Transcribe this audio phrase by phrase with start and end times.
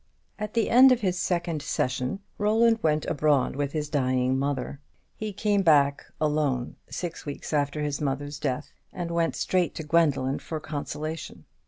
[0.39, 4.79] At the end of his second session Roland went abroad with his dying mother.
[5.15, 10.39] He came back alone, six weeks after his mother's death, and went straight to Gwendoline
[10.39, 11.45] for consolation.